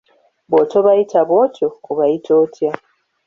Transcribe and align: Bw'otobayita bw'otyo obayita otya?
Bw'otobayita 0.49 1.19
bw'otyo 1.29 1.67
obayita 1.89 2.31
otya? 2.43 2.71